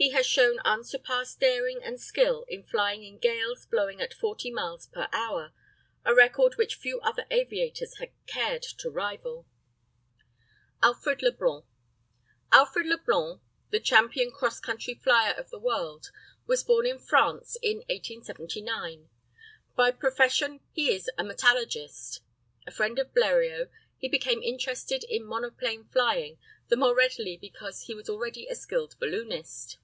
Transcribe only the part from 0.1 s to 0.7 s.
has shown